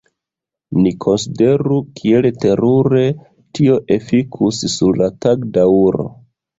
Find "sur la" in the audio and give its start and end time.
4.77-5.15